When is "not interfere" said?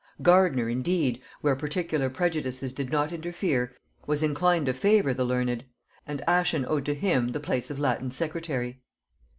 2.91-3.75